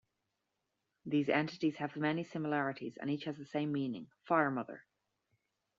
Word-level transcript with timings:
These 1.05 1.29
entities 1.29 1.75
have 1.75 1.95
many 1.95 2.23
similarities, 2.23 2.97
and 2.97 3.07
each 3.07 3.25
has 3.25 3.37
the 3.37 3.45
same 3.45 3.71
meaning, 3.71 4.07
fire 4.25 4.49
mother. 4.49 4.83